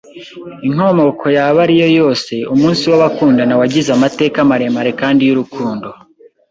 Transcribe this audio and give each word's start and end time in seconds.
Inkomoko 0.67 1.25
yaba 1.37 1.57
ari 1.65 1.75
yo 1.81 1.87
yose, 1.99 2.33
Umunsi 2.53 2.83
w'abakundana 2.91 3.53
wagize 3.61 3.89
amateka 3.97 4.37
maremare 4.49 4.91
kandi 5.01 5.21
y'urukundo. 5.27 5.87